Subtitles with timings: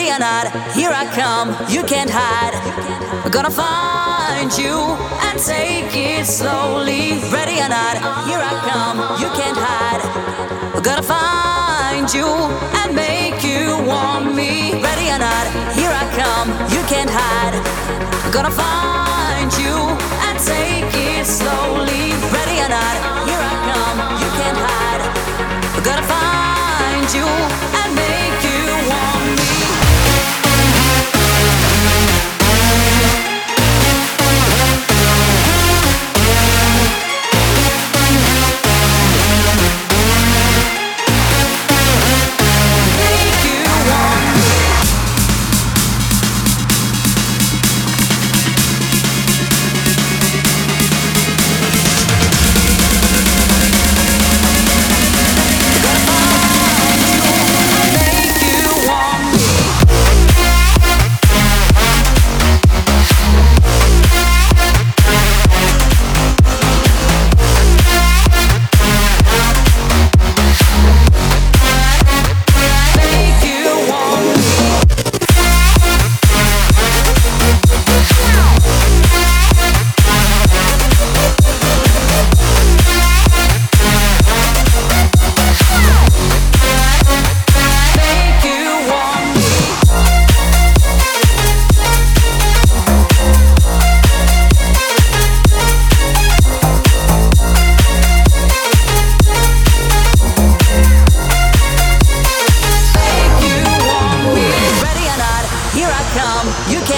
[0.00, 1.50] Ready or not, here I come.
[1.68, 2.56] You can't hide.
[3.22, 4.96] I'm gonna find you
[5.28, 7.20] and take it slowly.
[7.28, 8.96] Ready or not, here I come.
[9.20, 10.00] You can't hide.
[10.74, 12.24] I'm gonna find you
[12.80, 14.80] and make you want me.
[14.80, 15.44] Ready or not,
[15.76, 16.48] here I come.
[16.72, 17.60] You can't hide.
[18.24, 18.69] I'm gonna find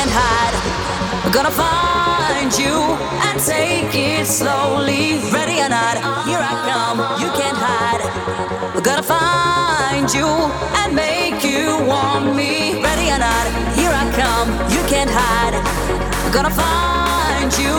[0.02, 1.24] can't hide.
[1.24, 2.74] We're gonna find you
[3.26, 5.22] and take it slowly.
[5.30, 5.96] Ready or not,
[6.26, 6.98] here I come.
[7.22, 8.02] You can't hide.
[8.74, 10.26] We're gonna find you
[10.82, 12.82] and make you want me.
[12.82, 13.46] Ready or not,
[13.78, 14.48] here I come.
[14.74, 15.54] You can't hide.
[16.24, 17.76] We're gonna find you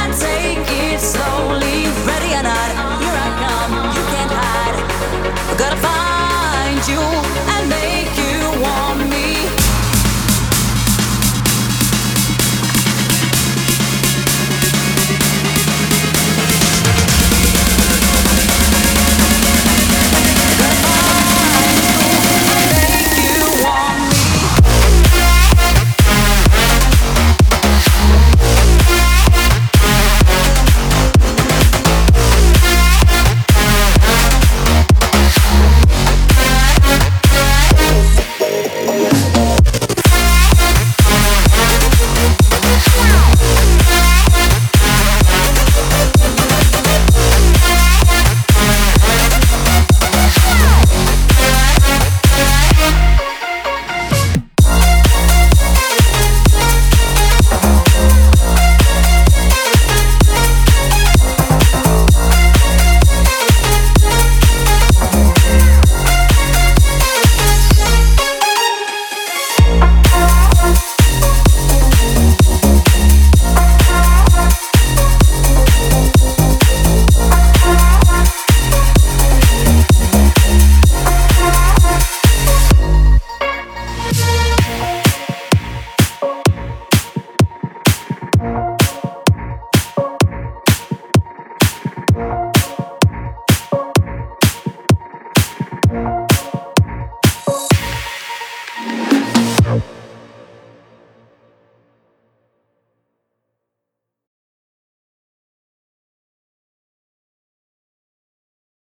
[0.00, 1.92] and take it slowly.
[2.08, 2.70] Ready or not,
[3.02, 3.72] here I come.
[3.96, 4.76] You can't hide.
[5.48, 7.35] We're gonna find you.